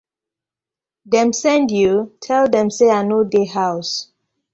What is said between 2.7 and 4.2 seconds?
say I no dey house.